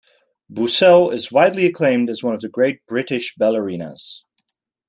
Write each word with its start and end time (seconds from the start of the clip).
Bussell 0.49 1.11
is 1.13 1.31
widely 1.31 1.67
acclaimed 1.67 2.09
as 2.09 2.23
one 2.23 2.33
of 2.33 2.41
the 2.41 2.49
great 2.49 2.83
British 2.87 3.35
ballerinas. 3.35 4.23